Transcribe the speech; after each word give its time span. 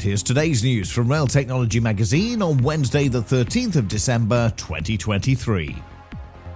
Here's 0.00 0.22
today's 0.22 0.62
news 0.62 0.92
from 0.92 1.10
Rail 1.10 1.26
Technology 1.26 1.80
Magazine 1.80 2.42
on 2.42 2.58
Wednesday, 2.58 3.08
the 3.08 3.22
13th 3.22 3.76
of 3.76 3.88
December, 3.88 4.52
2023. 4.56 5.76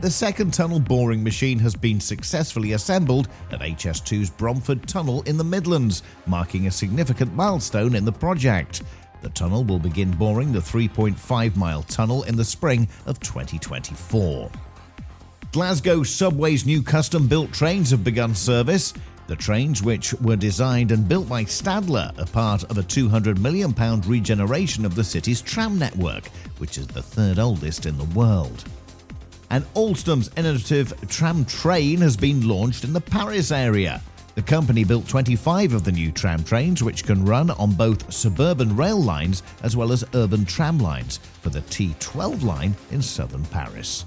The 0.00 0.10
second 0.10 0.52
tunnel 0.52 0.80
boring 0.80 1.22
machine 1.22 1.58
has 1.60 1.74
been 1.74 2.00
successfully 2.00 2.72
assembled 2.72 3.28
at 3.50 3.60
HS2's 3.60 4.28
Bromford 4.28 4.86
Tunnel 4.86 5.22
in 5.22 5.36
the 5.36 5.44
Midlands, 5.44 6.02
marking 6.26 6.66
a 6.66 6.70
significant 6.70 7.34
milestone 7.34 7.94
in 7.94 8.04
the 8.04 8.12
project. 8.12 8.82
The 9.22 9.30
tunnel 9.30 9.64
will 9.64 9.78
begin 9.78 10.10
boring 10.10 10.52
the 10.52 10.60
3.5 10.60 11.56
mile 11.56 11.82
tunnel 11.84 12.24
in 12.24 12.36
the 12.36 12.44
spring 12.44 12.88
of 13.06 13.20
2024. 13.20 14.50
Glasgow 15.52 16.02
Subway's 16.02 16.66
new 16.66 16.82
custom 16.82 17.26
built 17.26 17.52
trains 17.52 17.90
have 17.90 18.04
begun 18.04 18.34
service. 18.34 18.92
The 19.28 19.36
trains, 19.36 19.82
which 19.82 20.14
were 20.14 20.36
designed 20.36 20.90
and 20.90 21.06
built 21.06 21.28
by 21.28 21.44
Stadler, 21.44 22.18
are 22.18 22.26
part 22.28 22.64
of 22.64 22.78
a 22.78 22.82
£200 22.82 23.38
million 23.38 23.74
regeneration 24.06 24.86
of 24.86 24.94
the 24.94 25.04
city's 25.04 25.42
tram 25.42 25.78
network, 25.78 26.28
which 26.56 26.78
is 26.78 26.86
the 26.86 27.02
third 27.02 27.38
oldest 27.38 27.84
in 27.84 27.98
the 27.98 28.18
world. 28.18 28.64
And 29.50 29.66
Alstom's 29.74 30.30
innovative 30.38 30.94
tram 31.10 31.44
train 31.44 32.00
has 32.00 32.16
been 32.16 32.48
launched 32.48 32.84
in 32.84 32.94
the 32.94 33.02
Paris 33.02 33.52
area. 33.52 34.00
The 34.34 34.40
company 34.40 34.82
built 34.82 35.06
25 35.06 35.74
of 35.74 35.84
the 35.84 35.92
new 35.92 36.10
tram 36.10 36.42
trains, 36.42 36.82
which 36.82 37.04
can 37.04 37.22
run 37.22 37.50
on 37.50 37.72
both 37.72 38.10
suburban 38.10 38.74
rail 38.76 39.02
lines 39.02 39.42
as 39.62 39.76
well 39.76 39.92
as 39.92 40.06
urban 40.14 40.46
tram 40.46 40.78
lines 40.78 41.18
for 41.42 41.50
the 41.50 41.60
T12 41.60 42.44
line 42.44 42.74
in 42.92 43.02
southern 43.02 43.44
Paris. 43.44 44.06